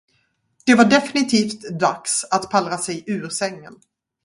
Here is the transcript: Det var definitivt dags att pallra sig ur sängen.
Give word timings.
Det 0.65 0.75
var 0.75 0.85
definitivt 0.85 1.61
dags 1.79 2.25
att 2.31 2.49
pallra 2.49 2.77
sig 2.77 3.03
ur 3.07 3.29
sängen. 3.29 3.79